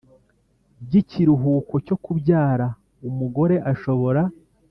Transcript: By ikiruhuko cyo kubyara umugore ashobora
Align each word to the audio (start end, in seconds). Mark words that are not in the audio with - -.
By 0.85 0.93
ikiruhuko 1.01 1.73
cyo 1.85 1.95
kubyara 2.03 2.67
umugore 3.09 3.55
ashobora 3.71 4.21